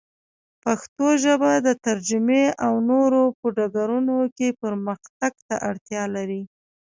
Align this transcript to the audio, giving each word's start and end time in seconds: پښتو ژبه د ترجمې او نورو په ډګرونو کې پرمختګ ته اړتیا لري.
پښتو 0.63 1.07
ژبه 1.23 1.51
د 1.67 1.67
ترجمې 1.85 2.45
او 2.65 2.73
نورو 2.89 3.21
په 3.39 3.47
ډګرونو 3.57 4.17
کې 4.37 4.57
پرمختګ 4.63 5.33
ته 5.47 5.55
اړتیا 5.69 6.03
لري. 6.15 6.41